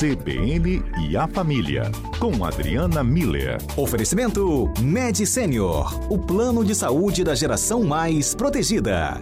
CBN 0.00 0.82
e 1.10 1.14
a 1.14 1.28
Família, 1.28 1.92
com 2.18 2.42
Adriana 2.42 3.04
Miller. 3.04 3.58
Oferecimento 3.76 4.72
Med 4.80 5.26
Senior, 5.26 6.10
o 6.10 6.16
plano 6.16 6.64
de 6.64 6.74
saúde 6.74 7.22
da 7.22 7.34
geração 7.34 7.84
mais 7.84 8.34
protegida. 8.34 9.20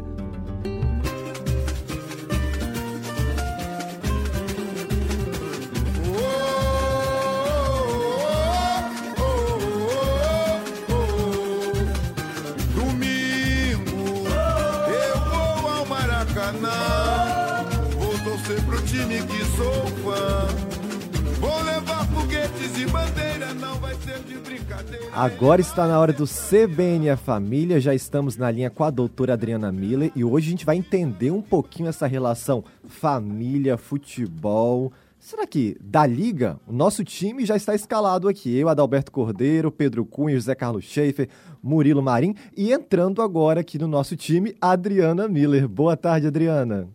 Agora 25.12 25.60
está 25.60 25.88
na 25.88 25.98
hora 25.98 26.12
do 26.12 26.24
CBN 26.26 27.10
a 27.10 27.16
Família, 27.16 27.80
já 27.80 27.92
estamos 27.92 28.36
na 28.36 28.50
linha 28.50 28.70
com 28.70 28.84
a 28.84 28.90
doutora 28.90 29.32
Adriana 29.32 29.72
Miller 29.72 30.12
e 30.14 30.22
hoje 30.22 30.46
a 30.46 30.50
gente 30.50 30.64
vai 30.64 30.76
entender 30.76 31.32
um 31.32 31.42
pouquinho 31.42 31.88
essa 31.88 32.06
relação 32.06 32.62
família, 32.86 33.76
futebol. 33.76 34.92
Será 35.18 35.44
que 35.44 35.76
da 35.80 36.06
Liga, 36.06 36.60
o 36.68 36.72
nosso 36.72 37.02
time 37.04 37.44
já 37.44 37.56
está 37.56 37.74
escalado 37.74 38.28
aqui? 38.28 38.56
Eu, 38.56 38.68
Adalberto 38.68 39.10
Cordeiro, 39.10 39.72
Pedro 39.72 40.04
Cunha, 40.04 40.36
José 40.36 40.54
Carlos 40.54 40.84
Schaefer, 40.84 41.28
Murilo 41.60 42.00
Marim 42.00 42.36
e 42.56 42.72
entrando 42.72 43.20
agora 43.20 43.60
aqui 43.60 43.76
no 43.76 43.88
nosso 43.88 44.14
time, 44.14 44.54
Adriana 44.60 45.26
Miller. 45.26 45.66
Boa 45.66 45.96
tarde, 45.96 46.28
Adriana. 46.28 46.88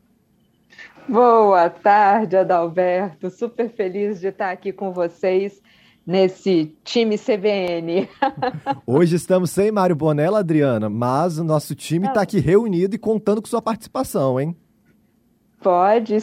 Boa 1.08 1.70
tarde, 1.70 2.38
Adalberto. 2.38 3.30
Super 3.30 3.70
feliz 3.70 4.22
de 4.22 4.28
estar 4.28 4.52
aqui 4.52 4.72
com 4.72 4.92
vocês 4.94 5.62
nesse 6.06 6.76
time 6.84 7.18
CBN. 7.18 8.08
Hoje 8.88 9.18
estamos 9.18 9.52
sem 9.52 9.72
Mário 9.72 9.96
Bonella, 9.96 10.40
Adriana, 10.40 10.90
mas 10.90 11.38
o 11.38 11.44
nosso 11.44 11.76
time 11.76 12.08
está 12.08 12.22
aqui 12.22 12.40
reunido 12.40 12.96
e 12.96 13.00
contando 13.00 13.42
com 13.42 13.48
sua 13.48 13.62
participação, 13.62 14.40
hein? 14.40 14.56
Pode. 15.62 16.18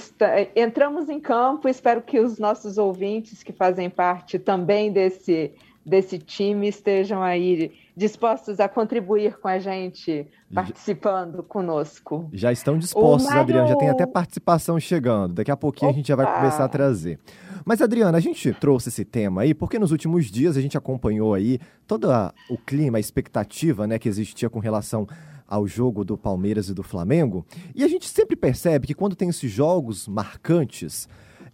Entramos 0.57 1.09
em 1.09 1.21
campo, 1.21 1.69
espero 1.69 2.03
que 2.03 2.19
os 2.19 2.39
nossos 2.39 2.79
ouvintes 2.79 3.43
que 3.43 3.53
fazem 3.53 3.89
parte 3.89 4.39
também 4.39 4.93
desse, 4.93 5.53
desse 5.91 6.19
time 6.19 6.69
estejam 6.69 7.21
aí 7.23 7.73
dispostos 7.97 8.61
a 8.61 8.69
contribuir 8.69 9.37
com 9.39 9.49
a 9.49 9.59
gente, 9.59 10.27
participando 10.55 11.43
conosco. 11.43 12.31
Já 12.33 12.53
estão 12.53 12.79
dispostos, 12.79 13.29
Mário... 13.29 13.43
Adriana, 13.43 13.69
já 13.69 13.77
tem 13.77 13.91
até 13.91 14.07
participação 14.07 14.79
chegando. 14.79 15.35
Daqui 15.35 15.51
a 15.51 15.57
pouquinho 15.57 15.91
Opa. 15.91 15.97
a 15.97 15.99
gente 15.99 16.09
já 16.09 16.17
vai 16.17 16.33
começar 16.33 16.65
a 16.65 16.69
trazer. 16.69 17.19
Mas, 17.65 17.83
Adriana, 17.83 18.17
a 18.17 18.21
gente 18.21 18.53
trouxe 18.55 18.89
esse 18.89 19.05
tema 19.05 19.43
aí 19.43 19.53
porque 19.53 19.79
nos 19.79 19.91
últimos 19.91 20.31
dias 20.31 20.57
a 20.57 20.61
gente 20.61 20.79
acompanhou 20.79 21.35
aí 21.35 21.59
todo 21.87 22.09
o 22.49 22.57
clima, 22.57 22.97
a 22.97 23.01
expectativa 23.01 23.87
né, 23.87 23.99
que 23.99 24.09
existia 24.09 24.49
com 24.49 24.61
relação 24.61 25.07
ao 25.47 25.67
jogo 25.67 26.05
do 26.05 26.17
Palmeiras 26.17 26.69
e 26.69 26.75
do 26.75 26.85
Flamengo. 26.85 27.45
E 27.75 27.83
a 27.83 27.89
gente 27.89 28.09
sempre 28.09 28.37
percebe 28.37 28.87
que 28.87 28.95
quando 28.95 29.17
tem 29.17 29.29
esses 29.29 29.51
jogos 29.51 30.07
marcantes, 30.07 31.09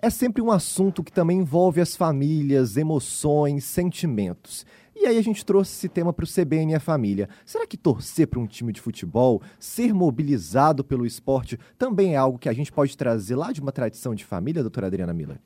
é 0.06 0.10
sempre 0.10 0.40
um 0.40 0.52
assunto 0.52 1.02
que 1.02 1.10
também 1.10 1.38
envolve 1.38 1.80
as 1.80 1.96
famílias, 1.96 2.76
emoções, 2.76 3.64
sentimentos. 3.64 4.64
E 4.94 5.04
aí 5.04 5.18
a 5.18 5.22
gente 5.22 5.44
trouxe 5.44 5.72
esse 5.72 5.88
tema 5.88 6.12
para 6.12 6.24
o 6.24 6.28
CBN 6.28 6.72
e 6.72 6.74
a 6.76 6.80
família. 6.80 7.28
Será 7.44 7.66
que 7.66 7.76
torcer 7.76 8.28
para 8.28 8.38
um 8.38 8.46
time 8.46 8.72
de 8.72 8.80
futebol, 8.80 9.42
ser 9.58 9.92
mobilizado 9.92 10.84
pelo 10.84 11.04
esporte, 11.04 11.58
também 11.76 12.14
é 12.14 12.16
algo 12.16 12.38
que 12.38 12.48
a 12.48 12.52
gente 12.52 12.72
pode 12.72 12.96
trazer 12.96 13.34
lá 13.34 13.50
de 13.50 13.60
uma 13.60 13.72
tradição 13.72 14.14
de 14.14 14.24
família, 14.24 14.62
doutora 14.62 14.86
Adriana 14.86 15.12
Miller? 15.12 15.40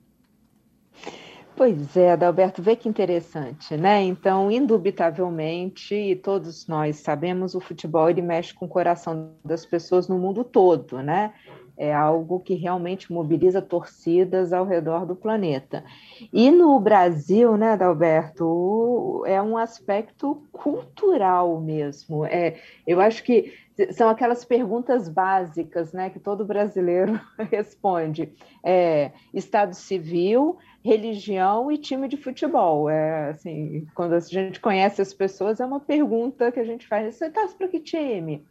Pois 1.57 1.97
é, 1.97 2.13
Adalberto, 2.13 2.63
vê 2.63 2.77
que 2.77 2.89
interessante, 2.89 3.77
né? 3.77 4.03
Então, 4.03 4.51
indubitavelmente, 4.51 5.95
e 5.95 6.17
todos 6.17 6.67
nós 6.67 6.97
sabemos, 6.97 7.55
o 7.55 7.61
futebol 7.61 8.09
ele 8.09 8.23
mexe 8.23 8.55
com 8.55 8.67
o 8.67 8.69
coração 8.69 9.33
das 9.45 9.67
pessoas 9.67 10.09
no 10.09 10.19
mundo 10.19 10.45
todo, 10.45 11.03
né? 11.03 11.35
É 11.83 11.95
algo 11.95 12.41
que 12.41 12.53
realmente 12.53 13.11
mobiliza 13.11 13.63
torcidas 13.63 14.53
ao 14.53 14.67
redor 14.67 15.07
do 15.07 15.17
planeta. 15.17 15.83
E 16.31 16.51
no 16.51 16.79
Brasil, 16.79 17.57
né, 17.57 17.71
Adalberto, 17.73 19.23
é 19.25 19.41
um 19.41 19.57
aspecto 19.57 20.47
cultural 20.53 21.59
mesmo. 21.59 22.27
É, 22.27 22.61
eu 22.87 23.01
acho 23.01 23.25
que 23.25 23.55
são 23.93 24.11
aquelas 24.11 24.45
perguntas 24.45 25.09
básicas, 25.09 25.91
né, 25.95 26.11
que 26.11 26.21
todo 26.21 26.45
brasileiro 26.45 27.19
responde. 27.51 28.31
É, 28.63 29.13
estado 29.33 29.75
civil, 29.75 30.59
religião 30.85 31.73
e 31.73 31.79
time 31.79 32.09
de 32.09 32.19
futebol. 32.19 32.91
É 32.91 33.31
assim, 33.31 33.87
quando 33.95 34.13
a 34.13 34.21
gente 34.21 34.61
conhece 34.61 35.01
as 35.01 35.15
pessoas, 35.15 35.61
é 35.61 35.65
uma 35.65 35.81
pergunta 35.81 36.53
que 36.53 36.61
a 36.61 36.65
gente 36.65 36.87
faz: 36.87 37.15
você 37.15 37.31
torce 37.31 37.55
para 37.55 37.69
que 37.69 37.81
time? 37.81 38.45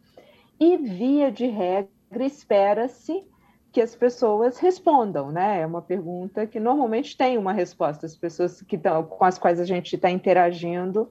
E 0.58 0.76
via 0.76 1.30
de 1.30 1.46
regra, 1.46 1.88
espera-se 2.18 3.24
que 3.72 3.80
as 3.80 3.94
pessoas 3.94 4.58
respondam, 4.58 5.30
né? 5.30 5.60
É 5.60 5.66
uma 5.66 5.80
pergunta 5.80 6.46
que 6.46 6.58
normalmente 6.58 7.16
tem 7.16 7.38
uma 7.38 7.52
resposta. 7.52 8.06
As 8.06 8.16
pessoas 8.16 8.60
que 8.62 8.76
tão, 8.76 9.04
com 9.04 9.24
as 9.24 9.38
quais 9.38 9.60
a 9.60 9.64
gente 9.64 9.94
está 9.94 10.10
interagindo, 10.10 11.10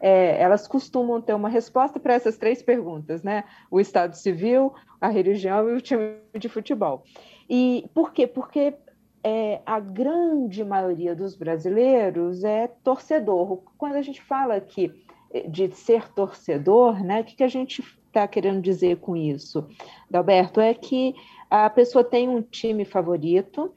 é, 0.00 0.40
elas 0.40 0.68
costumam 0.68 1.20
ter 1.20 1.34
uma 1.34 1.48
resposta 1.48 1.98
para 1.98 2.14
essas 2.14 2.36
três 2.36 2.62
perguntas, 2.62 3.22
né? 3.22 3.44
O 3.70 3.80
Estado 3.80 4.14
Civil, 4.16 4.74
a 5.00 5.08
religião 5.08 5.70
e 5.70 5.72
o 5.74 5.80
time 5.80 6.16
de 6.38 6.48
futebol. 6.48 7.04
E 7.48 7.88
por 7.94 8.12
quê? 8.12 8.26
Porque 8.26 8.74
é, 9.22 9.62
a 9.64 9.80
grande 9.80 10.62
maioria 10.62 11.14
dos 11.14 11.34
brasileiros 11.34 12.44
é 12.44 12.68
torcedor. 12.82 13.62
Quando 13.78 13.94
a 13.94 14.02
gente 14.02 14.20
fala 14.20 14.56
aqui 14.56 14.92
eh, 15.32 15.48
de 15.48 15.74
ser 15.74 16.12
torcedor, 16.12 17.02
né, 17.02 17.22
o 17.22 17.24
que, 17.24 17.36
que 17.36 17.44
a 17.44 17.48
gente 17.48 17.82
está 18.14 18.28
querendo 18.28 18.62
dizer 18.62 18.98
com 18.98 19.16
isso, 19.16 19.66
Dalberto? 20.08 20.60
É 20.60 20.72
que 20.72 21.14
a 21.50 21.68
pessoa 21.68 22.04
tem 22.04 22.28
um 22.28 22.40
time 22.40 22.84
favorito 22.84 23.74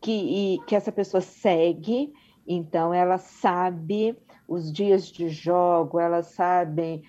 que, 0.00 0.12
e, 0.12 0.58
que 0.66 0.76
essa 0.76 0.92
pessoa 0.92 1.20
segue, 1.20 2.12
então 2.46 2.94
ela 2.94 3.18
sabe 3.18 4.16
os 4.46 4.72
dias 4.72 5.06
de 5.06 5.28
jogo, 5.28 6.00
elas 6.00 6.26
sabem, 6.28 7.02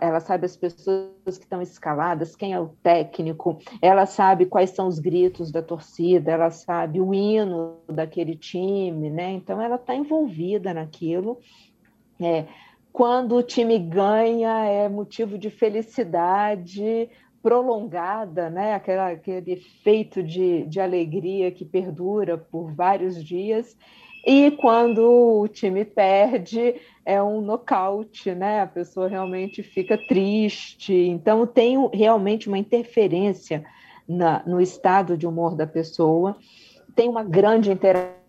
ela 0.00 0.20
sabe 0.20 0.46
as 0.46 0.56
pessoas 0.56 1.10
que 1.36 1.44
estão 1.44 1.60
escaladas, 1.60 2.34
quem 2.34 2.54
é 2.54 2.60
o 2.60 2.68
técnico, 2.82 3.58
ela 3.82 4.06
sabe 4.06 4.46
quais 4.46 4.70
são 4.70 4.88
os 4.88 4.98
gritos 4.98 5.50
da 5.50 5.60
torcida, 5.60 6.32
ela 6.32 6.50
sabe 6.50 7.00
o 7.00 7.12
hino 7.12 7.76
daquele 7.86 8.34
time, 8.34 9.10
né? 9.10 9.32
Então 9.32 9.60
ela 9.60 9.76
está 9.76 9.94
envolvida 9.94 10.72
naquilo. 10.72 11.38
É, 12.18 12.46
quando 12.92 13.36
o 13.36 13.42
time 13.42 13.78
ganha, 13.78 14.64
é 14.64 14.88
motivo 14.88 15.38
de 15.38 15.50
felicidade 15.50 17.08
prolongada, 17.42 18.50
né? 18.50 18.74
Aquela, 18.74 19.10
aquele 19.10 19.52
efeito 19.52 20.22
de, 20.22 20.64
de 20.66 20.80
alegria 20.80 21.50
que 21.50 21.64
perdura 21.64 22.36
por 22.36 22.72
vários 22.72 23.22
dias. 23.24 23.76
E 24.26 24.50
quando 24.50 25.00
o 25.40 25.48
time 25.48 25.84
perde, 25.84 26.74
é 27.06 27.22
um 27.22 27.40
nocaute, 27.40 28.34
né? 28.34 28.60
A 28.60 28.66
pessoa 28.66 29.08
realmente 29.08 29.62
fica 29.62 29.96
triste. 29.96 30.92
Então, 30.92 31.46
tem 31.46 31.88
realmente 31.92 32.48
uma 32.48 32.58
interferência 32.58 33.64
na, 34.06 34.42
no 34.46 34.60
estado 34.60 35.16
de 35.16 35.26
humor 35.26 35.56
da 35.56 35.66
pessoa. 35.66 36.36
Tem 36.94 37.08
uma 37.08 37.24
grande 37.24 37.70
interação 37.70 38.19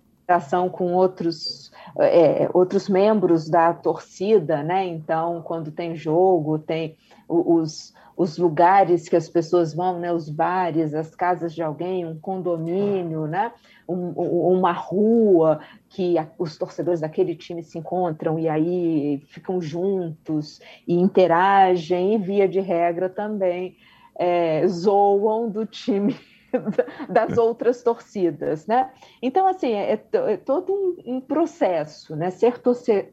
com 0.72 0.94
outros, 0.94 1.72
é, 2.00 2.50
outros 2.54 2.88
membros 2.88 3.50
da 3.50 3.74
torcida, 3.74 4.64
né? 4.64 4.86
Então, 4.86 5.42
quando 5.42 5.72
tem 5.72 5.96
jogo, 5.96 6.58
tem 6.58 6.96
os, 7.28 7.94
os 8.16 8.38
lugares 8.38 9.09
que 9.09 9.16
as 9.16 9.28
pessoas 9.28 9.74
vão, 9.74 10.00
né? 10.00 10.14
Os 10.14 10.30
bares, 10.30 10.94
as 10.94 11.14
casas 11.16 11.54
de 11.54 11.62
alguém, 11.62 12.06
um 12.06 12.18
condomínio, 12.18 13.28
né? 13.28 13.52
Um, 13.88 14.09
uma 14.12 14.72
rua 14.72 15.59
que 15.90 16.16
os 16.40 16.58
torcedores 16.58 17.02
daquele 17.02 17.35
time 17.35 17.62
se 17.62 17.78
encontram 17.78 18.40
e 18.40 18.47
aí 18.47 19.22
ficam 19.28 19.62
juntos 19.62 20.62
e 20.88 20.94
interagem, 20.96 22.16
e 22.16 22.17
via 22.17 22.47
de 22.47 22.62
regra 22.62 23.09
também 23.09 23.76
é, 24.16 24.66
zoam 24.67 25.50
do 25.50 25.66
time 25.66 26.16
das 27.09 27.38
outras 27.38 27.82
torcidas, 27.84 28.68
né? 28.68 28.92
Então, 29.22 29.48
assim, 29.48 29.72
é, 29.72 30.02
é 30.14 30.38
todo 30.38 30.74
um, 30.74 31.16
um, 31.16 31.22
processo, 31.22 32.16
né? 32.16 32.30
Ser 32.30 32.62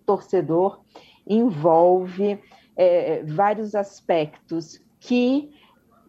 torcedor 0.05 0.81
envolve 1.27 2.39
é, 2.77 3.23
vários 3.25 3.75
aspectos 3.75 4.81
que 5.01 5.51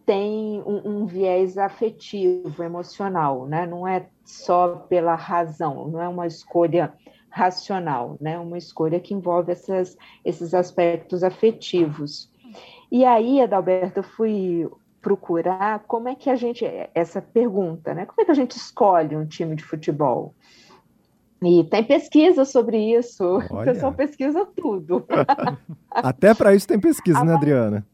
tem 0.06 0.62
um, 0.66 1.02
um, 1.02 1.06
viés 1.06 1.56
afetivo, 1.56 2.62
emocional, 2.62 3.46
né? 3.46 3.66
Não 3.66 3.86
é 3.86 4.06
só 4.24 4.76
pela 4.88 5.14
razão, 5.14 5.88
não 5.88 6.00
é 6.00 6.08
uma 6.08 6.26
escolha 6.26 6.92
racional, 7.28 8.16
né? 8.20 8.38
Uma 8.38 8.58
escolha 8.58 8.98
que 8.98 9.14
envolve 9.14 9.52
essas, 9.52 9.96
esses 10.24 10.52
aspectos 10.52 11.22
afetivos. 11.22 12.30
E 12.90 13.04
aí, 13.04 13.40
Adalberto, 13.40 14.00
eu 14.00 14.02
fui 14.02 14.68
procurar 15.00 15.80
como 15.86 16.08
é 16.08 16.14
que 16.14 16.28
a 16.28 16.36
gente 16.36 16.64
essa 16.94 17.22
pergunta, 17.22 17.94
né? 17.94 18.06
Como 18.06 18.20
é 18.20 18.24
que 18.24 18.30
a 18.30 18.34
gente 18.34 18.56
escolhe 18.56 19.16
um 19.16 19.26
time 19.26 19.56
de 19.56 19.64
futebol? 19.64 20.34
E 21.42 21.64
tem 21.64 21.82
pesquisa 21.82 22.44
sobre 22.44 22.78
isso. 22.94 23.24
Olha. 23.50 23.62
O 23.62 23.64
pessoal 23.64 23.92
pesquisa 23.92 24.44
tudo. 24.44 25.06
Até 25.90 26.34
para 26.34 26.54
isso 26.54 26.68
tem 26.68 26.78
pesquisa, 26.78 27.24
né, 27.24 27.34
Adriana? 27.34 27.86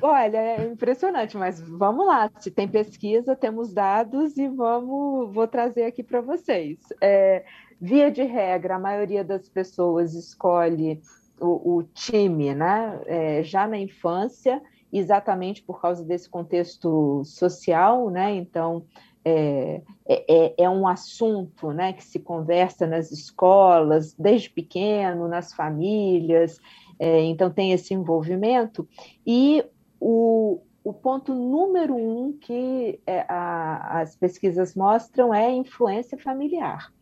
Olha, 0.00 0.38
é 0.38 0.66
impressionante, 0.66 1.36
mas 1.36 1.60
vamos 1.60 2.06
lá. 2.06 2.30
Se 2.38 2.50
tem 2.50 2.68
pesquisa, 2.68 3.34
temos 3.34 3.72
dados 3.72 4.36
e 4.36 4.48
vamos, 4.48 5.34
vou 5.34 5.48
trazer 5.48 5.84
aqui 5.84 6.02
para 6.02 6.20
vocês. 6.20 6.78
É, 7.00 7.44
via 7.80 8.08
de 8.08 8.22
regra, 8.22 8.76
a 8.76 8.78
maioria 8.78 9.24
das 9.24 9.48
pessoas 9.48 10.14
escolhe 10.14 11.02
o, 11.40 11.78
o 11.78 11.82
time, 11.82 12.54
né? 12.54 13.00
É, 13.06 13.42
já 13.42 13.66
na 13.66 13.78
infância, 13.78 14.62
exatamente 14.98 15.62
por 15.62 15.80
causa 15.80 16.04
desse 16.04 16.28
contexto 16.28 17.22
social, 17.24 18.10
né? 18.10 18.34
Então, 18.34 18.84
é, 19.24 19.82
é, 20.06 20.54
é, 20.64 20.70
um 20.70 20.86
assunto 20.86 21.72
né, 21.72 21.94
que 21.94 22.04
se 22.04 22.20
conversa 22.20 22.86
nas 22.86 23.10
escolas, 23.10 24.14
desde 24.14 24.50
pequeno, 24.50 25.26
nas 25.26 25.52
famílias, 25.52 26.60
é, 26.98 27.22
então 27.22 27.50
tem 27.50 27.72
esse 27.72 27.94
envolvimento. 27.94 28.86
E 29.26 29.64
o, 29.98 30.60
o 30.84 30.92
ponto 30.92 31.34
número 31.34 31.96
um 31.96 32.36
que 32.38 33.00
é, 33.06 33.24
a, 33.28 34.00
as 34.00 34.14
pesquisas 34.14 34.74
mostram 34.74 35.32
é 35.32 35.46
a 35.46 35.52
influência 35.52 36.18
familiar. 36.18 36.92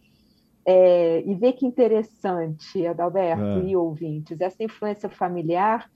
É, 0.65 1.21
e 1.27 1.35
vê 1.35 1.53
que 1.53 1.67
interessante, 1.67 2.87
Adalberto 2.87 3.43
é. 3.43 3.65
e 3.65 3.77
ouvintes, 3.77 4.41
essa 4.41 4.63
influência 4.63 5.09
familiar 5.09 5.91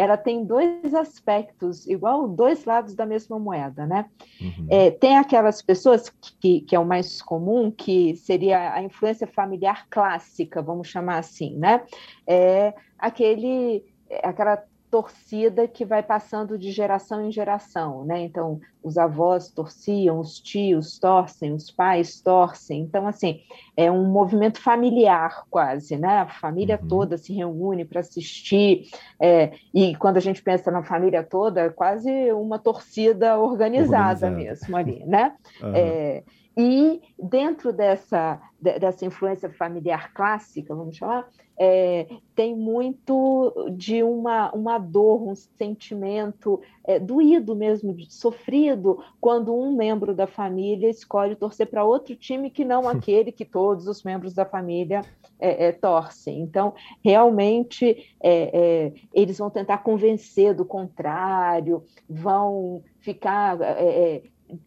ela 0.00 0.16
tem 0.16 0.46
dois 0.46 0.94
aspectos, 0.94 1.86
igual 1.86 2.26
dois 2.26 2.64
lados 2.64 2.94
da 2.94 3.04
mesma 3.04 3.38
moeda, 3.38 3.86
né? 3.86 4.06
Uhum. 4.40 4.66
É, 4.70 4.90
tem 4.90 5.18
aquelas 5.18 5.60
pessoas 5.60 6.08
que, 6.40 6.62
que 6.62 6.74
é 6.74 6.78
o 6.78 6.86
mais 6.86 7.20
comum, 7.20 7.70
que 7.70 8.16
seria 8.16 8.72
a 8.72 8.82
influência 8.82 9.26
familiar 9.26 9.86
clássica, 9.90 10.62
vamos 10.62 10.88
chamar 10.88 11.18
assim, 11.18 11.54
né? 11.58 11.82
É 12.26 12.72
aquele, 12.98 13.84
aquela 14.22 14.64
torcida 14.90 15.68
que 15.68 15.84
vai 15.84 16.02
passando 16.02 16.58
de 16.58 16.72
geração 16.72 17.24
em 17.24 17.30
geração, 17.30 18.04
né? 18.04 18.20
Então, 18.22 18.60
os 18.82 18.98
avós 18.98 19.50
torciam, 19.50 20.18
os 20.18 20.40
tios 20.40 20.98
torcem, 20.98 21.52
os 21.52 21.70
pais 21.70 22.20
torcem. 22.20 22.80
Então, 22.80 23.06
assim, 23.06 23.40
é 23.76 23.90
um 23.90 24.04
movimento 24.06 24.60
familiar 24.60 25.44
quase, 25.48 25.96
né? 25.96 26.18
A 26.18 26.26
família 26.26 26.78
uhum. 26.82 26.88
toda 26.88 27.16
se 27.16 27.32
reúne 27.32 27.84
para 27.84 28.00
assistir. 28.00 28.88
É, 29.20 29.52
e 29.72 29.94
quando 29.96 30.16
a 30.16 30.20
gente 30.20 30.42
pensa 30.42 30.70
na 30.70 30.82
família 30.82 31.22
toda, 31.22 31.60
é 31.60 31.68
quase 31.70 32.10
uma 32.32 32.58
torcida 32.58 33.38
organizada, 33.38 34.26
organizada. 34.26 34.30
mesmo 34.30 34.76
ali, 34.76 35.04
né? 35.06 35.34
Uhum. 35.62 35.72
É, 35.74 36.22
e 36.60 37.00
dentro 37.18 37.72
dessa, 37.72 38.38
dessa 38.60 39.06
influência 39.06 39.48
familiar 39.48 40.12
clássica, 40.12 40.74
vamos 40.74 40.94
chamar, 40.94 41.26
é, 41.58 42.06
tem 42.34 42.54
muito 42.54 43.70
de 43.76 44.02
uma, 44.02 44.52
uma 44.52 44.78
dor, 44.78 45.26
um 45.26 45.34
sentimento 45.34 46.60
é, 46.84 46.98
doído 46.98 47.56
mesmo, 47.56 47.96
sofrido, 48.10 49.02
quando 49.18 49.54
um 49.54 49.74
membro 49.74 50.14
da 50.14 50.26
família 50.26 50.90
escolhe 50.90 51.34
torcer 51.34 51.66
para 51.66 51.84
outro 51.84 52.14
time 52.14 52.50
que 52.50 52.64
não 52.64 52.86
aquele 52.86 53.32
que 53.32 53.44
todos 53.46 53.86
os 53.86 54.02
membros 54.02 54.34
da 54.34 54.44
família 54.44 55.00
é, 55.38 55.68
é 55.68 55.72
torcem. 55.72 56.40
Então, 56.40 56.74
realmente, 57.02 58.14
é, 58.22 58.50
é, 58.52 58.92
eles 59.14 59.38
vão 59.38 59.48
tentar 59.48 59.78
convencer 59.78 60.54
do 60.54 60.64
contrário, 60.66 61.84
vão 62.08 62.82
ficar 63.00 63.58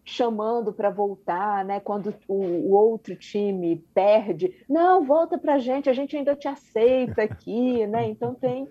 chamando 0.03 0.71
para 0.71 0.89
voltar, 0.89 1.65
né? 1.65 1.79
Quando 1.79 2.13
o, 2.27 2.35
o, 2.35 2.71
outro 2.73 3.15
time 3.15 3.83
perde, 3.93 4.63
não, 4.69 5.03
volta 5.03 5.37
para 5.37 5.55
a 5.55 5.59
gente, 5.59 5.89
a 5.89 5.93
gente 5.93 6.15
ainda 6.15 6.35
te 6.35 6.47
aceita 6.47 7.23
aqui, 7.23 7.85
né? 7.87 8.07
Então 8.09 8.33
tem 8.33 8.67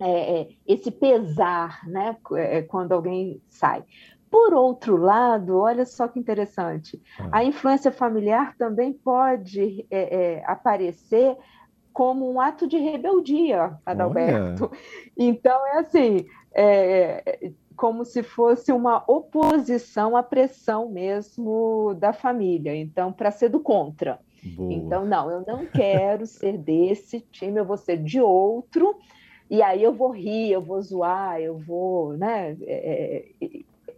é, 0.00 0.40
é 0.40 0.48
esse 0.66 0.90
pesar, 0.90 1.86
né? 1.88 2.16
É, 2.36 2.62
quando 2.62 2.92
alguém 2.92 3.40
sai. 3.48 3.84
Por 4.30 4.54
outro 4.54 4.96
lado, 4.96 5.58
olha 5.58 5.84
só 5.84 6.08
que 6.08 6.18
interessante, 6.18 7.00
a 7.30 7.38
ah. 7.38 7.44
influência 7.44 7.92
familiar 7.92 8.56
também 8.56 8.92
pode 8.92 9.86
é, 9.90 10.36
é, 10.36 10.44
aparecer 10.46 11.36
como 11.92 12.32
um 12.32 12.40
ato 12.40 12.66
de 12.66 12.78
rebeldia, 12.78 13.78
Adalberto. 13.84 14.64
Olha. 14.64 14.78
Então 15.18 15.66
é 15.66 15.78
assim, 15.80 16.24
é, 16.54 17.52
como 17.82 18.04
se 18.04 18.22
fosse 18.22 18.70
uma 18.70 19.02
oposição 19.08 20.16
à 20.16 20.22
pressão 20.22 20.88
mesmo 20.88 21.96
da 21.98 22.12
família, 22.12 22.76
então, 22.76 23.12
para 23.12 23.32
ser 23.32 23.48
do 23.48 23.58
contra. 23.58 24.20
Boa. 24.54 24.72
Então, 24.72 25.04
não, 25.04 25.28
eu 25.28 25.44
não 25.44 25.66
quero 25.66 26.24
ser 26.24 26.58
desse 26.58 27.18
time, 27.32 27.58
eu 27.58 27.64
vou 27.64 27.76
ser 27.76 27.96
de 27.96 28.20
outro, 28.20 28.94
e 29.50 29.60
aí 29.60 29.82
eu 29.82 29.92
vou 29.92 30.12
rir, 30.12 30.52
eu 30.52 30.62
vou 30.62 30.80
zoar, 30.80 31.40
eu 31.40 31.58
vou 31.58 32.16
né, 32.16 32.56
é, 32.62 33.24
é, 33.40 33.48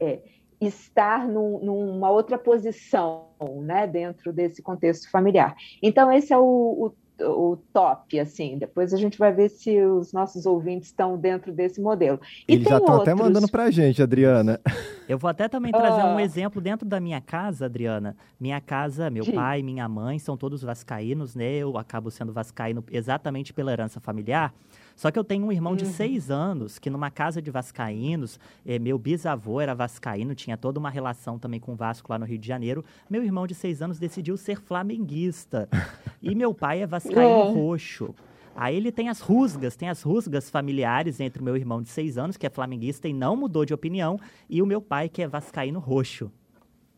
é 0.01 0.19
estar 0.59 1.29
num, 1.29 1.59
numa 1.59 2.11
outra 2.11 2.39
posição 2.39 3.27
né, 3.61 3.87
dentro 3.87 4.33
desse 4.33 4.63
contexto 4.63 5.11
familiar. 5.11 5.55
Então, 5.83 6.11
esse 6.11 6.33
é 6.33 6.39
o, 6.39 6.43
o 6.43 6.95
o 7.21 7.57
top, 7.73 8.19
assim. 8.19 8.59
Depois 8.59 8.93
a 8.93 8.97
gente 8.97 9.19
vai 9.19 9.33
ver 9.33 9.49
se 9.49 9.81
os 9.83 10.13
nossos 10.13 10.47
ouvintes 10.47 10.89
estão 10.89 11.17
dentro 11.17 11.53
desse 11.53 11.81
modelo. 11.81 12.21
E 12.49 12.55
Eles 12.55 12.65
já 12.65 12.79
estão 12.79 12.95
outros... 12.95 13.13
até 13.13 13.15
mandando 13.15 13.49
para 13.49 13.65
a 13.65 13.71
gente, 13.71 14.03
Adriana. 14.03 14.61
Eu 15.07 15.19
vou 15.19 15.29
até 15.29 15.49
também 15.49 15.71
trazer 15.71 16.03
um 16.03 16.17
ah. 16.17 16.23
exemplo 16.23 16.63
dentro 16.63 16.89
da 16.89 16.99
minha 16.99 17.21
casa, 17.21 17.67
Adriana. 17.67 18.17
Minha 18.41 18.61
casa, 18.61 19.11
meu 19.11 19.25
Sim. 19.25 19.33
pai, 19.33 19.63
minha 19.63 19.87
mãe 19.87 20.19
são 20.19 20.35
todos 20.35 20.63
vascaínos, 20.63 21.35
né? 21.35 21.57
Eu 21.57 21.77
acabo 21.77 22.11
sendo 22.11 22.33
vascaíno 22.33 22.83
exatamente 22.91 23.53
pela 23.53 23.71
herança 23.71 24.01
familiar. 24.01 24.55
Só 24.97 25.11
que 25.11 25.19
eu 25.19 25.25
tenho 25.25 25.45
um 25.45 25.53
irmão 25.53 25.73
uhum. 25.73 25.77
de 25.77 25.87
seis 25.87 26.31
anos 26.31 26.79
que 26.79 26.89
numa 26.89 27.11
casa 27.11 27.43
de 27.43 27.51
vascaínos, 27.51 28.39
eh, 28.65 28.79
meu 28.79 28.97
bisavô 28.97 29.61
era 29.61 29.75
vascaíno, 29.75 30.35
tinha 30.35 30.57
toda 30.57 30.79
uma 30.79 30.89
relação 30.89 31.37
também 31.37 31.59
com 31.59 31.73
o 31.73 31.77
Vasco 31.77 32.11
lá 32.11 32.19
no 32.19 32.25
Rio 32.25 32.39
de 32.39 32.47
Janeiro. 32.47 32.85
Meu 33.11 33.23
irmão 33.23 33.47
de 33.47 33.55
seis 33.55 33.83
anos 33.83 33.99
decidiu 33.99 34.37
ser 34.37 34.61
flamenguista. 34.61 35.69
e 36.23 36.35
meu 36.35 36.55
pai 36.55 36.81
é 36.81 36.87
vascaíno 36.87 37.04
é. 37.11 37.53
roxo. 37.53 38.15
Aí 38.57 38.77
ele 38.77 38.93
tem 38.93 39.09
as 39.09 39.21
rusgas, 39.21 39.75
tem 39.75 39.89
as 39.89 40.03
rusgas 40.03 40.49
familiares 40.49 41.19
entre 41.19 41.43
o 41.43 41.45
meu 41.45 41.57
irmão 41.57 41.83
de 41.83 41.89
seis 41.89 42.17
anos, 42.17 42.37
que 42.37 42.47
é 42.47 42.51
flamenguista 42.51 43.09
e 43.09 43.13
não 43.13 43.37
mudou 43.37 43.65
de 43.65 43.75
opinião, 43.75 44.19
e 44.49 44.63
o 44.63 44.67
meu 44.67 44.81
pai, 44.81 45.09
que 45.09 45.23
é 45.23 45.29
vascaíno 45.29 45.81
roxo. 45.81 46.31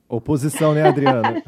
Oposição, 0.08 0.74
né, 0.74 0.82
Adriana? 0.82 1.42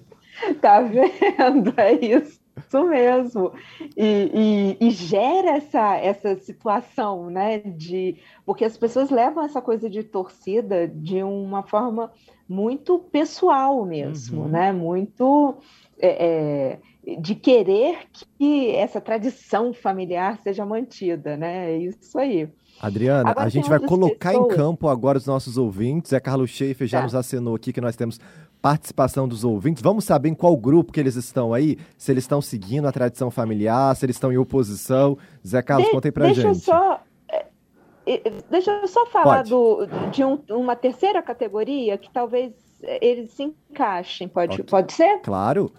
tá 0.60 0.80
vendo? 0.82 1.72
É 1.76 1.92
isso. 1.92 2.38
Isso 2.56 2.84
mesmo. 2.84 3.52
E, 3.96 4.76
e, 4.80 4.86
e, 4.86 4.90
gera 4.90 5.56
essa, 5.56 5.96
essa 5.96 6.36
situação, 6.36 7.28
né? 7.28 7.58
De, 7.58 8.16
porque 8.46 8.64
as 8.64 8.78
pessoas 8.78 9.10
levam 9.10 9.44
essa 9.44 9.60
coisa 9.60 9.90
de 9.90 10.02
torcida 10.02 10.88
de 10.88 11.22
uma 11.22 11.62
forma 11.62 12.10
muito 12.48 12.98
pessoal 12.98 13.84
mesmo, 13.84 14.42
uhum. 14.42 14.48
né? 14.48 14.72
Muito 14.72 15.58
é, 15.98 16.26
é, 16.26 16.78
de 17.18 17.36
querer 17.36 17.98
que 18.12 18.74
essa 18.74 19.00
tradição 19.00 19.72
familiar 19.72 20.38
seja 20.42 20.66
mantida, 20.66 21.36
né? 21.36 21.72
É 21.72 21.78
isso 21.78 22.18
aí. 22.18 22.48
Adriana, 22.80 23.30
agora, 23.30 23.46
a 23.46 23.48
gente 23.48 23.68
vai 23.68 23.78
colocar 23.78 24.32
pessoas... 24.32 24.52
em 24.52 24.56
campo 24.56 24.88
agora 24.88 25.16
os 25.16 25.26
nossos 25.26 25.56
ouvintes. 25.56 26.12
É 26.12 26.18
Carlos 26.18 26.50
Schaefer 26.50 26.86
já 26.86 26.98
tá. 26.98 27.04
nos 27.04 27.14
acenou 27.14 27.54
aqui 27.54 27.72
que 27.72 27.80
nós 27.80 27.94
temos 27.94 28.20
participação 28.60 29.28
dos 29.28 29.44
ouvintes. 29.44 29.82
Vamos 29.82 30.04
saber 30.04 30.30
em 30.30 30.34
qual 30.34 30.56
grupo 30.56 30.92
que 30.92 30.98
eles 30.98 31.14
estão 31.14 31.54
aí, 31.54 31.78
se 31.96 32.10
eles 32.10 32.24
estão 32.24 32.42
seguindo 32.42 32.86
a 32.86 32.92
tradição 32.92 33.30
familiar, 33.30 33.94
se 33.94 34.04
eles 34.04 34.16
estão 34.16 34.32
em 34.32 34.36
oposição. 34.36 35.16
Zé 35.46 35.62
Carlos, 35.62 35.86
de, 35.86 35.92
contem 35.92 36.10
pra 36.10 36.26
deixa 36.26 36.42
gente. 36.42 36.58
Só, 36.58 37.00
é, 37.30 37.46
é, 38.04 38.32
deixa 38.50 38.72
eu 38.72 38.88
só 38.88 39.06
falar 39.06 39.44
do, 39.44 39.86
de 40.10 40.24
um, 40.24 40.40
uma 40.50 40.74
terceira 40.74 41.22
categoria 41.22 41.96
que 41.96 42.10
talvez 42.10 42.52
eles 43.00 43.30
se 43.30 43.44
encaixem. 43.44 44.26
Pode, 44.26 44.64
pode 44.64 44.92
ser? 44.92 45.20
Claro 45.20 45.72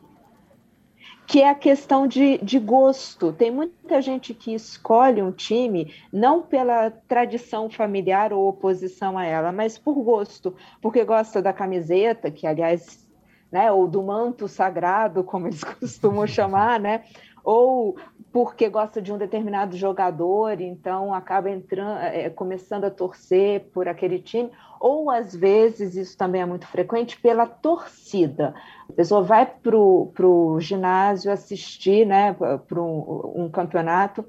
que 1.28 1.42
é 1.42 1.50
a 1.50 1.56
questão 1.56 2.08
de, 2.08 2.38
de 2.38 2.58
gosto. 2.58 3.34
Tem 3.34 3.52
muita 3.52 4.02
gente 4.02 4.34
que 4.34 4.54
escolhe 4.54 5.22
um 5.22 5.32
time 5.32 5.94
não 6.12 6.42
pela 6.42 6.90
tradição 6.90 7.70
familiar 7.70 8.32
ou 8.32 8.48
oposição 8.48 9.18
a 9.18 9.26
ela, 9.26 9.52
mas 9.52 9.78
por 9.78 10.02
gosto, 10.02 10.56
porque 10.82 11.04
gosta 11.04 11.42
da 11.42 11.52
camiseta, 11.52 12.32
que 12.32 12.48
aliás, 12.48 13.06
né, 13.52 13.70
ou 13.70 13.90
do 13.90 14.02
manto 14.02 14.48
sagrado, 14.48 15.22
como 15.22 15.48
eles 15.48 15.62
costumam 15.76 16.26
chamar, 16.26 16.80
né? 16.80 17.04
Ou 17.48 17.96
porque 18.30 18.68
gosta 18.68 19.02
de 19.02 19.14
um 19.14 19.18
determinado 19.18 19.78
jogador, 19.78 20.60
então 20.60 21.14
acaba 21.14 21.50
entrando, 21.50 21.98
é, 22.02 22.30
começando 22.30 22.84
a 22.84 22.92
torcer 22.92 23.70
por 23.74 23.88
aquele 23.88 24.20
time, 24.20 24.52
ou 24.82 25.10
às 25.10 25.34
vezes, 25.34 25.96
isso 25.96 26.18
também 26.18 26.42
é 26.42 26.46
muito 26.46 26.68
frequente, 26.68 27.18
pela 27.22 27.46
torcida. 27.46 28.54
A 28.90 28.92
pessoa 28.92 29.22
vai 29.22 29.46
para 29.46 29.78
o 29.78 30.60
ginásio 30.60 31.32
assistir 31.32 32.06
né, 32.06 32.34
para 32.34 32.82
um, 32.82 33.44
um 33.46 33.50
campeonato 33.50 34.26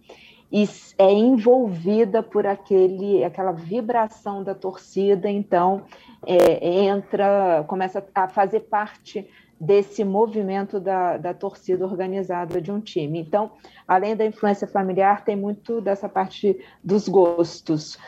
e 0.53 0.69
é 0.97 1.13
envolvida 1.13 2.23
por 2.23 2.47
aquele, 2.47 3.25
aquela 3.25 3.51
vibração 3.51 4.45
da 4.45 4.55
torcida, 4.55 5.29
então 5.29 5.83
é, 6.25 6.85
entra, 6.85 7.65
começa 7.67 8.07
a 8.15 8.29
fazer 8.29 8.61
parte 8.61 9.29
desse 9.61 10.05
movimento 10.05 10.79
da, 10.79 11.17
da 11.17 11.35
torcida 11.35 11.85
organizada 11.85 12.61
de 12.61 12.71
um 12.71 12.81
time. 12.81 13.19
Então, 13.19 13.51
além 13.87 14.15
da 14.15 14.25
influência 14.25 14.67
familiar, 14.67 15.25
tem 15.25 15.37
muito 15.37 15.81
dessa 15.81 16.09
parte 16.09 16.59
dos 16.83 17.09
gostos. 17.09 17.99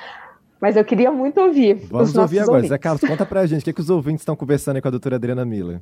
Mas 0.61 0.77
eu 0.77 0.85
queria 0.85 1.11
muito 1.11 1.41
ouvir. 1.41 1.75
Vamos 1.89 2.15
ouvir 2.15 2.41
agora. 2.41 2.57
Ouvintes. 2.57 2.69
Zé 2.69 2.79
Carlos, 2.79 3.01
conta 3.01 3.27
pra 3.27 3.47
gente 3.47 3.63
o 3.63 3.65
que, 3.65 3.73
que 3.73 3.81
os 3.81 3.91
ouvintes 3.91 4.21
estão 4.21 4.37
conversando 4.37 4.77
aí 4.77 4.83
com 4.83 4.89
a 4.89 4.91
doutora 4.91 5.17
Adriana 5.17 5.45
Miller. 5.45 5.81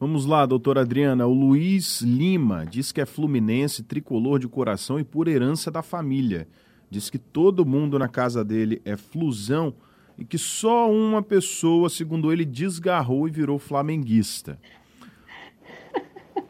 Vamos 0.00 0.24
lá, 0.24 0.46
doutora 0.46 0.82
Adriana. 0.82 1.26
O 1.26 1.34
Luiz 1.34 2.00
Lima 2.00 2.64
diz 2.64 2.92
que 2.92 3.00
é 3.00 3.06
fluminense, 3.06 3.82
tricolor 3.82 4.38
de 4.38 4.46
coração 4.46 5.00
e 5.00 5.04
por 5.04 5.26
herança 5.26 5.70
da 5.72 5.82
família. 5.82 6.46
Diz 6.88 7.10
que 7.10 7.18
todo 7.18 7.66
mundo 7.66 7.98
na 7.98 8.08
casa 8.08 8.44
dele 8.44 8.80
é 8.84 8.96
flusão 8.96 9.74
e 10.16 10.24
que 10.24 10.38
só 10.38 10.90
uma 10.90 11.20
pessoa, 11.20 11.88
segundo 11.88 12.32
ele, 12.32 12.44
desgarrou 12.44 13.26
e 13.26 13.30
virou 13.30 13.58
flamenguista. 13.58 14.58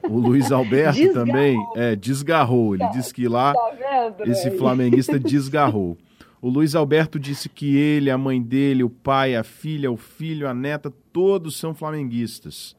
O 0.05 0.19
Luiz 0.19 0.52
Alberto 0.52 0.99
desgarrou. 0.99 1.26
também 1.26 1.67
é, 1.76 1.97
desgarrou. 1.97 2.75
Ele 2.75 2.85
tá, 2.85 2.90
disse 2.90 3.12
que 3.12 3.28
lá 3.28 3.52
tá 3.52 3.71
vendo, 3.71 4.31
esse 4.31 4.50
flamenguista 4.52 5.19
desgarrou. 5.19 5.97
O 6.40 6.49
Luiz 6.49 6.75
Alberto 6.75 7.19
disse 7.19 7.49
que 7.49 7.76
ele, 7.76 8.11
a 8.11 8.19
mãe 8.19 8.40
dele, 8.40 8.85
o 8.85 8.90
pai, 8.90 9.35
a 9.35 9.43
filha, 9.43 9.90
o 9.90 9.97
filho, 9.97 10.49
a 10.49 10.55
neta, 10.55 10.93
todos 11.12 11.57
são 11.57 11.75
flamenguistas. 11.75 12.76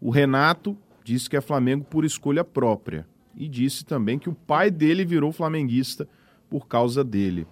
O 0.00 0.10
Renato 0.10 0.76
disse 1.02 1.28
que 1.28 1.36
é 1.36 1.40
Flamengo 1.40 1.84
por 1.84 2.04
escolha 2.04 2.44
própria. 2.44 3.06
E 3.34 3.48
disse 3.48 3.84
também 3.84 4.18
que 4.18 4.28
o 4.28 4.34
pai 4.34 4.70
dele 4.70 5.04
virou 5.04 5.32
flamenguista 5.32 6.06
por 6.50 6.66
causa 6.66 7.02
dele. 7.02 7.46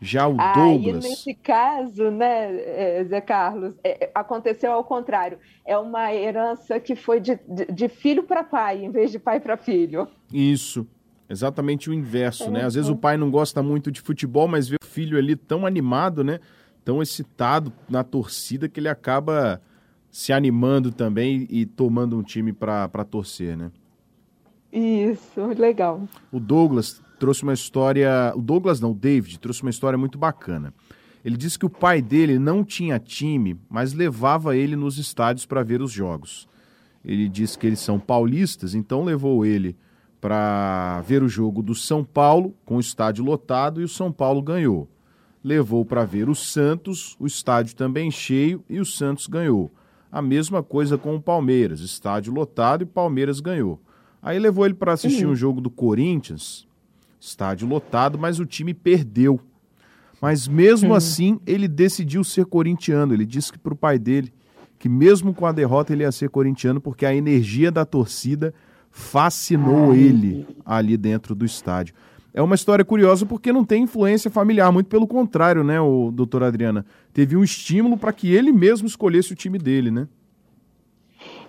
Já 0.00 0.28
o 0.28 0.36
ah, 0.38 0.52
Douglas. 0.52 1.04
E 1.04 1.08
nesse 1.08 1.34
caso, 1.34 2.10
né, 2.10 2.54
é, 2.54 3.04
Zé 3.04 3.20
Carlos, 3.20 3.74
é, 3.82 4.10
aconteceu 4.14 4.72
ao 4.72 4.84
contrário. 4.84 5.38
É 5.64 5.76
uma 5.76 6.14
herança 6.14 6.78
que 6.78 6.94
foi 6.94 7.20
de, 7.20 7.38
de, 7.48 7.66
de 7.66 7.88
filho 7.88 8.22
para 8.22 8.44
pai, 8.44 8.84
em 8.84 8.90
vez 8.90 9.10
de 9.10 9.18
pai 9.18 9.40
para 9.40 9.56
filho. 9.56 10.06
Isso. 10.32 10.86
Exatamente 11.28 11.90
o 11.90 11.92
inverso, 11.92 12.44
é, 12.44 12.50
né? 12.50 12.64
Às 12.64 12.74
vezes 12.74 12.88
o 12.88 12.96
pai 12.96 13.16
não 13.16 13.30
gosta 13.30 13.62
muito 13.62 13.90
de 13.90 14.00
futebol, 14.00 14.46
mas 14.46 14.68
vê 14.68 14.76
o 14.82 14.86
filho 14.86 15.18
ali 15.18 15.34
tão 15.34 15.66
animado, 15.66 16.22
né? 16.22 16.38
Tão 16.84 17.02
excitado 17.02 17.72
na 17.88 18.02
torcida 18.04 18.68
que 18.68 18.80
ele 18.80 18.88
acaba 18.88 19.60
se 20.10 20.32
animando 20.32 20.90
também 20.90 21.46
e 21.50 21.66
tomando 21.66 22.16
um 22.16 22.22
time 22.22 22.52
para 22.52 23.04
torcer, 23.04 23.56
né? 23.56 23.70
Isso, 24.72 25.44
legal. 25.56 26.02
O 26.30 26.38
Douglas 26.38 27.02
trouxe 27.18 27.42
uma 27.42 27.52
história. 27.52 28.32
O 28.34 28.40
Douglas 28.40 28.80
não, 28.80 28.92
o 28.92 28.94
David 28.94 29.38
trouxe 29.38 29.62
uma 29.62 29.70
história 29.70 29.98
muito 29.98 30.18
bacana. 30.18 30.72
Ele 31.24 31.36
disse 31.36 31.58
que 31.58 31.66
o 31.66 31.70
pai 31.70 32.00
dele 32.00 32.38
não 32.38 32.64
tinha 32.64 32.98
time, 32.98 33.58
mas 33.68 33.92
levava 33.92 34.56
ele 34.56 34.76
nos 34.76 34.98
estádios 34.98 35.44
para 35.44 35.62
ver 35.62 35.82
os 35.82 35.90
jogos. 35.90 36.48
Ele 37.04 37.28
disse 37.28 37.58
que 37.58 37.66
eles 37.66 37.80
são 37.80 37.98
paulistas, 37.98 38.74
então 38.74 39.04
levou 39.04 39.44
ele 39.44 39.76
para 40.20 41.00
ver 41.02 41.22
o 41.22 41.28
jogo 41.28 41.62
do 41.62 41.74
São 41.74 42.04
Paulo, 42.04 42.54
com 42.64 42.76
o 42.76 42.80
estádio 42.80 43.24
lotado, 43.24 43.80
e 43.80 43.84
o 43.84 43.88
São 43.88 44.12
Paulo 44.12 44.42
ganhou. 44.42 44.88
Levou 45.42 45.84
para 45.84 46.04
ver 46.04 46.28
o 46.28 46.34
Santos, 46.34 47.16
o 47.18 47.26
estádio 47.26 47.76
também 47.76 48.10
cheio, 48.10 48.62
e 48.68 48.80
o 48.80 48.84
Santos 48.84 49.26
ganhou. 49.26 49.72
A 50.10 50.20
mesma 50.20 50.62
coisa 50.62 50.98
com 50.98 51.14
o 51.14 51.22
Palmeiras, 51.22 51.80
estádio 51.80 52.32
lotado 52.32 52.82
e 52.82 52.86
Palmeiras 52.86 53.40
ganhou. 53.40 53.80
Aí 54.20 54.38
levou 54.38 54.64
ele 54.64 54.74
para 54.74 54.92
assistir 54.92 55.24
uhum. 55.24 55.32
um 55.32 55.36
jogo 55.36 55.60
do 55.60 55.70
Corinthians, 55.70 56.67
estádio 57.20 57.68
lotado, 57.68 58.18
mas 58.18 58.38
o 58.38 58.46
time 58.46 58.72
perdeu. 58.72 59.40
Mas 60.20 60.48
mesmo 60.48 60.90
uhum. 60.90 60.94
assim, 60.94 61.40
ele 61.46 61.68
decidiu 61.68 62.24
ser 62.24 62.44
corintiano. 62.46 63.14
Ele 63.14 63.24
disse 63.24 63.52
que 63.52 63.58
para 63.58 63.72
o 63.72 63.76
pai 63.76 63.98
dele 63.98 64.32
que 64.78 64.88
mesmo 64.88 65.34
com 65.34 65.44
a 65.44 65.52
derrota 65.52 65.92
ele 65.92 66.04
ia 66.04 66.12
ser 66.12 66.30
corintiano 66.30 66.80
porque 66.80 67.04
a 67.04 67.14
energia 67.14 67.70
da 67.70 67.84
torcida 67.84 68.54
fascinou 68.90 69.94
ele 69.94 70.46
ali 70.64 70.96
dentro 70.96 71.34
do 71.34 71.44
estádio. 71.44 71.94
É 72.32 72.40
uma 72.40 72.54
história 72.54 72.84
curiosa 72.84 73.26
porque 73.26 73.52
não 73.52 73.64
tem 73.64 73.82
influência 73.82 74.30
familiar, 74.30 74.70
muito 74.70 74.86
pelo 74.86 75.06
contrário, 75.06 75.64
né, 75.64 75.80
o 75.80 76.10
doutor 76.12 76.44
Adriana? 76.44 76.86
Teve 77.12 77.36
um 77.36 77.42
estímulo 77.42 77.98
para 77.98 78.12
que 78.12 78.32
ele 78.32 78.52
mesmo 78.52 78.86
escolhesse 78.86 79.32
o 79.32 79.36
time 79.36 79.58
dele, 79.58 79.90
né? 79.90 80.06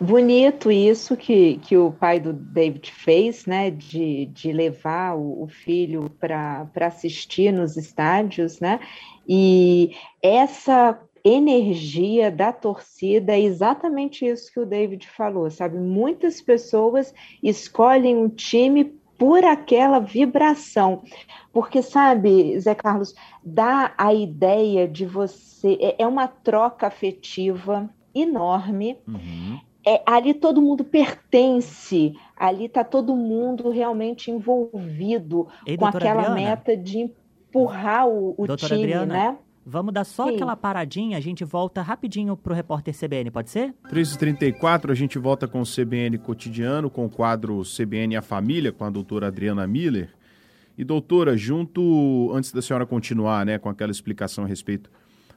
Bonito 0.02 0.72
isso 0.72 1.18
que, 1.18 1.58
que 1.58 1.76
o 1.76 1.92
pai 1.92 2.20
do 2.20 2.32
David 2.32 2.92
fez, 2.92 3.46
né, 3.46 3.70
de, 3.70 4.28
de 4.28 4.54
levar 4.54 5.16
o, 5.16 5.44
o 5.44 5.48
filho 5.48 6.10
para 6.20 6.70
assistir 6.82 7.52
nos 7.52 7.76
estádios, 7.76 8.62
né, 8.62 8.80
e 9.28 9.92
essa 10.24 10.98
energia 11.24 12.32
da 12.32 12.54
torcida 12.54 13.34
é 13.34 13.42
exatamente 13.42 14.26
isso 14.26 14.52
que 14.52 14.60
o 14.60 14.66
David 14.66 15.08
falou, 15.08 15.50
sabe? 15.52 15.78
Muitas 15.78 16.42
pessoas 16.42 17.14
escolhem 17.44 18.16
um 18.16 18.30
time 18.30 18.86
por 19.18 19.44
aquela 19.44 20.00
vibração. 20.00 21.04
Porque, 21.52 21.82
sabe, 21.82 22.58
Zé 22.60 22.74
Carlos, 22.74 23.14
dá 23.44 23.94
a 23.98 24.14
ideia 24.14 24.88
de 24.88 25.06
você. 25.06 25.78
É, 25.82 26.04
é 26.04 26.08
uma 26.08 26.28
troca 26.28 26.88
afetiva 26.88 27.90
enorme. 28.16 28.98
Uhum. 29.06 29.60
É, 29.86 30.02
ali 30.06 30.34
todo 30.34 30.62
mundo 30.62 30.84
pertence, 30.84 32.14
ali 32.36 32.66
está 32.66 32.84
todo 32.84 33.16
mundo 33.16 33.70
realmente 33.70 34.30
envolvido 34.30 35.48
Ei, 35.66 35.78
com 35.78 35.86
aquela 35.86 36.22
Adriana. 36.22 36.36
meta 36.36 36.76
de 36.76 37.00
empurrar 37.00 38.08
o, 38.08 38.36
o 38.38 38.56
time, 38.58 38.84
Adriana, 38.84 39.06
né? 39.06 39.38
Vamos 39.66 39.94
dar 39.94 40.04
só 40.04 40.28
Sim. 40.28 40.36
aquela 40.36 40.56
paradinha, 40.56 41.18
a 41.18 41.22
gente 41.22 41.44
volta 41.44 41.82
rapidinho 41.82 42.36
pro 42.36 42.56
repórter 42.56 42.94
CBN, 42.94 43.30
pode 43.30 43.52
ser? 43.52 43.74
3h34, 43.92 44.90
a 44.90 44.96
gente 44.96 45.20
volta 45.20 45.48
com 45.48 45.62
o 45.62 45.64
CBN 45.64 46.18
Cotidiano, 46.18 46.90
com 46.90 47.06
o 47.06 47.10
quadro 47.10 47.62
CBN 47.62 48.16
A 48.18 48.22
Família, 48.22 48.72
com 48.72 48.84
a 48.84 48.90
doutora 48.90 49.28
Adriana 49.28 49.68
Miller. 49.68 50.10
E 50.78 50.84
doutora, 50.84 51.38
junto, 51.38 52.32
antes 52.34 52.52
da 52.52 52.62
senhora 52.62 52.86
continuar, 52.86 53.46
né, 53.46 53.60
com 53.60 53.70
aquela 53.70 53.92
explicação 53.92 54.44
a 54.44 54.48
respeito 54.48 54.90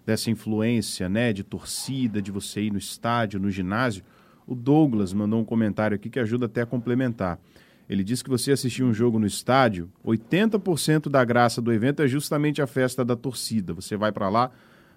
dessa 0.07 0.31
influência, 0.31 1.09
né, 1.09 1.33
de 1.33 1.45
torcida, 1.45 2.23
de 2.23 2.31
você 2.31 2.63
ir 2.63 2.73
no 2.73 2.79
estádio, 2.79 3.39
no 3.39 3.51
ginásio, 3.51 4.03
o 4.47 4.55
Douglas 4.55 5.13
mandou 5.13 5.41
um 5.41 5.45
comentário 5.45 5.95
aqui 5.95 6.11
que 6.11 6.21
ajuda 6.21 6.47
até 6.47 6.63
a 6.63 6.67
complementar. 6.67 7.39
Ele 7.89 8.03
disse 8.03 8.25
que 8.25 8.31
você 8.31 8.53
assistir 8.53 8.83
um 8.83 8.95
jogo 8.95 9.19
no 9.19 9.27
estádio, 9.27 9.91
80% 10.05 11.09
da 11.09 11.25
graça 11.25 11.61
do 11.61 11.73
evento 11.73 12.03
é 12.03 12.09
justamente 12.09 12.63
a 12.63 12.67
festa 12.67 13.05
da 13.05 13.17
torcida. 13.17 13.75
Você 13.75 13.97
vai 13.97 14.13
para 14.13 14.29
lá 14.29 14.51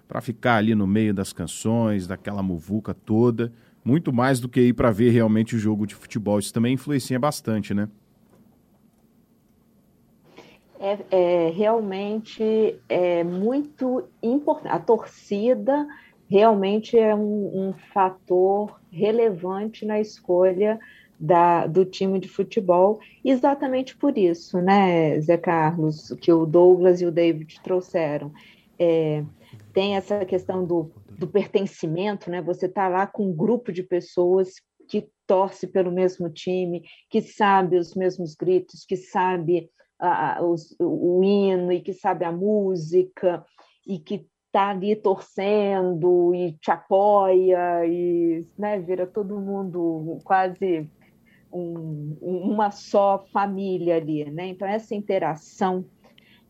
para 0.08 0.20
ficar 0.20 0.56
ali 0.56 0.74
no 0.74 0.86
meio 0.86 1.12
das 1.12 1.32
canções, 1.32 2.06
daquela 2.06 2.42
muvuca 2.42 2.94
toda, 2.94 3.52
muito 3.84 4.12
mais 4.12 4.40
do 4.40 4.48
que 4.48 4.60
ir 4.60 4.72
para 4.72 4.90
ver 4.90 5.10
realmente 5.10 5.56
o 5.56 5.58
jogo 5.58 5.86
de 5.86 5.94
futebol. 5.94 6.38
Isso 6.38 6.54
também 6.54 6.74
influencia 6.74 7.18
bastante, 7.18 7.74
né? 7.74 7.88
É, 10.78 10.98
é 11.10 11.50
realmente 11.50 12.76
é 12.88 13.24
muito 13.24 14.04
importante. 14.22 14.72
A 14.72 14.78
torcida 14.78 15.86
realmente 16.28 16.98
é 16.98 17.14
um, 17.14 17.68
um 17.68 17.74
fator 17.92 18.80
relevante 18.90 19.84
na 19.84 20.00
escolha 20.00 20.78
da, 21.18 21.66
do 21.66 21.84
time 21.84 22.18
de 22.18 22.28
futebol, 22.28 23.00
exatamente 23.24 23.96
por 23.96 24.18
isso, 24.18 24.60
né, 24.60 25.18
Zé 25.20 25.38
Carlos, 25.38 26.14
que 26.20 26.32
o 26.32 26.44
Douglas 26.44 27.00
e 27.00 27.06
o 27.06 27.12
David 27.12 27.60
trouxeram. 27.62 28.32
É, 28.78 29.24
tem 29.72 29.96
essa 29.96 30.24
questão 30.24 30.64
do, 30.64 30.90
do 31.18 31.26
pertencimento, 31.26 32.30
né? 32.30 32.42
Você 32.42 32.66
está 32.66 32.88
lá 32.88 33.06
com 33.06 33.26
um 33.26 33.34
grupo 33.34 33.72
de 33.72 33.82
pessoas 33.82 34.54
que 34.88 35.08
torce 35.26 35.66
pelo 35.66 35.90
mesmo 35.90 36.28
time, 36.28 36.82
que 37.10 37.20
sabe 37.20 37.76
os 37.76 37.94
mesmos 37.94 38.34
gritos, 38.34 38.84
que 38.84 38.96
sabe 38.96 39.70
uh, 40.00 40.44
os, 40.44 40.74
o, 40.78 41.18
o 41.18 41.24
hino 41.24 41.72
e 41.72 41.80
que 41.80 41.92
sabe 41.92 42.24
a 42.24 42.32
música 42.32 43.44
e 43.86 43.98
que 43.98 44.26
está 44.56 44.70
ali 44.70 44.96
torcendo 44.96 46.34
e 46.34 46.52
te 46.52 46.70
apoia 46.70 47.84
e 47.84 48.46
né, 48.58 48.78
vira 48.78 49.06
todo 49.06 49.38
mundo 49.38 50.18
quase 50.24 50.88
um, 51.52 52.16
uma 52.22 52.70
só 52.70 53.22
família 53.30 53.96
ali, 53.96 54.24
né? 54.30 54.46
Então 54.46 54.66
essa 54.66 54.94
interação 54.94 55.84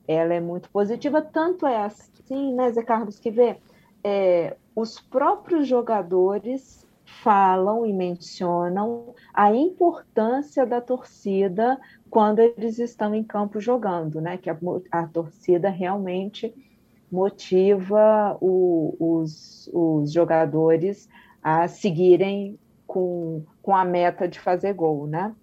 ela 0.06 0.32
é 0.32 0.40
muito 0.40 0.70
positiva, 0.70 1.20
tanto 1.20 1.66
é 1.66 1.78
assim, 1.82 2.54
né, 2.54 2.70
Zé 2.70 2.84
Carlos, 2.84 3.18
que 3.18 3.28
vê, 3.28 3.56
é, 4.04 4.56
os 4.76 5.00
próprios 5.00 5.66
jogadores 5.66 6.86
falam 7.04 7.84
e 7.84 7.92
mencionam 7.92 9.14
a 9.34 9.52
importância 9.52 10.64
da 10.64 10.80
torcida 10.80 11.76
quando 12.08 12.38
eles 12.38 12.78
estão 12.78 13.12
em 13.12 13.24
campo 13.24 13.58
jogando, 13.58 14.20
né? 14.20 14.36
Que 14.36 14.48
a, 14.48 14.56
a 14.92 15.08
torcida 15.08 15.68
realmente 15.68 16.54
motiva 17.10 18.36
o, 18.40 18.96
os, 18.98 19.70
os 19.72 20.12
jogadores 20.12 21.08
a 21.42 21.68
seguirem 21.68 22.58
com, 22.86 23.44
com 23.62 23.74
a 23.74 23.84
meta 23.84 24.26
de 24.26 24.38
fazer 24.38 24.72
gol, 24.72 25.06
né? 25.06 25.34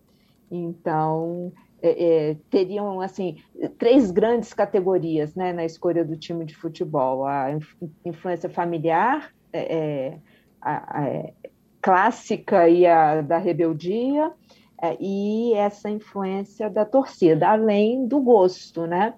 Então, 0.52 1.52
é, 1.82 2.30
é, 2.30 2.38
teriam 2.50 3.02
assim 3.02 3.38
três 3.78 4.12
grandes 4.12 4.54
categorias 4.54 5.36
né, 5.36 5.52
na 5.52 5.66
escolha 5.66 6.04
do 6.06 6.16
time 6.16 6.46
de 6.46 6.56
futebol: 6.56 7.26
a 7.26 7.48
influência 8.06 8.50
familiar, 8.50 9.34
é, 9.52 9.76
é 9.76 10.20
a, 10.62 11.02
a, 11.02 11.08
é, 11.08 11.34
clássica 11.82 12.70
e 12.70 12.86
a 12.86 13.22
da 13.22 13.38
rebeldia, 13.38 14.32
e 15.00 15.54
essa 15.56 15.90
influência 15.90 16.70
da 16.70 16.86
torcida, 16.86 17.50
além 17.50 18.08
do 18.08 18.22
gosto, 18.22 18.86
né? 18.86 19.14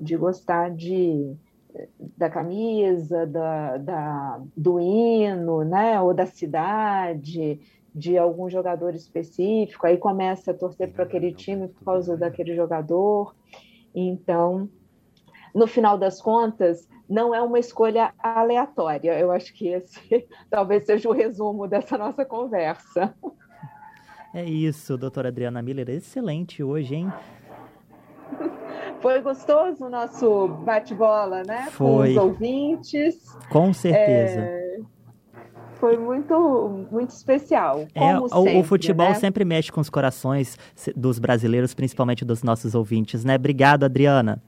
De 0.00 0.16
gostar 0.16 0.70
de 0.70 1.36
da 2.16 2.28
camisa, 2.30 3.26
da, 3.26 3.76
da, 3.78 4.40
do 4.56 4.80
hino, 4.80 5.64
né, 5.64 6.00
ou 6.00 6.12
da 6.12 6.26
cidade, 6.26 7.60
de 7.94 8.16
algum 8.16 8.48
jogador 8.48 8.94
específico, 8.94 9.86
aí 9.86 9.96
começa 9.96 10.50
a 10.50 10.54
torcer 10.54 10.92
para 10.92 11.04
aquele 11.04 11.32
time 11.32 11.68
por 11.68 11.84
causa 11.84 12.16
daquele 12.16 12.54
jogador. 12.54 13.34
Então, 13.94 14.68
no 15.54 15.66
final 15.66 15.98
das 15.98 16.20
contas, 16.20 16.88
não 17.08 17.34
é 17.34 17.42
uma 17.42 17.58
escolha 17.58 18.14
aleatória. 18.18 19.18
Eu 19.18 19.30
acho 19.30 19.52
que 19.52 19.68
esse 19.68 20.26
talvez 20.48 20.86
seja 20.86 21.08
o 21.08 21.12
resumo 21.12 21.68
dessa 21.68 21.98
nossa 21.98 22.24
conversa. 22.24 23.14
É 24.34 24.42
isso, 24.44 24.96
doutora 24.96 25.28
Adriana 25.28 25.60
Miller. 25.60 25.90
Excelente 25.90 26.62
hoje, 26.62 26.94
hein? 26.94 27.12
Foi 29.02 29.20
gostoso 29.20 29.84
o 29.84 29.90
nosso 29.90 30.46
bate-bola, 30.64 31.42
né? 31.42 31.66
Foi. 31.72 31.86
Com 31.86 32.02
os 32.02 32.16
ouvintes. 32.16 33.36
Com 33.50 33.72
certeza. 33.72 34.40
É... 34.40 34.78
Foi 35.74 35.96
muito, 35.96 36.86
muito 36.92 37.10
especial. 37.10 37.84
É, 37.92 38.16
o, 38.16 38.28
sempre, 38.28 38.60
o, 38.60 38.62
futebol 38.62 39.08
né? 39.08 39.14
sempre 39.14 39.44
mexe 39.44 39.72
com 39.72 39.80
os 39.80 39.90
corações 39.90 40.56
dos 40.94 41.18
brasileiros, 41.18 41.74
principalmente 41.74 42.24
dos 42.24 42.44
nossos 42.44 42.76
ouvintes, 42.76 43.24
né? 43.24 43.34
Obrigado, 43.34 43.82
Adriana. 43.82 44.40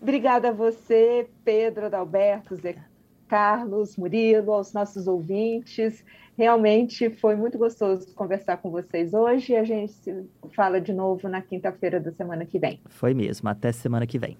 Obrigada 0.00 0.50
a 0.50 0.52
você, 0.52 1.28
Pedro, 1.44 1.86
Adalberto, 1.86 2.54
Zé 2.54 2.76
Carlos, 3.26 3.96
Murilo, 3.96 4.52
aos 4.52 4.72
nossos 4.72 5.08
ouvintes. 5.08 6.04
Realmente 6.38 7.10
foi 7.10 7.34
muito 7.34 7.58
gostoso 7.58 8.14
conversar 8.14 8.58
com 8.58 8.70
vocês 8.70 9.12
hoje 9.12 9.56
a 9.56 9.64
gente 9.64 9.92
se 9.92 10.24
fala 10.54 10.80
de 10.80 10.92
novo 10.92 11.28
na 11.28 11.42
quinta-feira 11.42 11.98
da 11.98 12.12
semana 12.12 12.46
que 12.46 12.60
vem. 12.60 12.80
Foi 12.86 13.12
mesmo. 13.12 13.48
Até 13.48 13.72
semana 13.72 14.06
que 14.06 14.20
vem. 14.20 14.36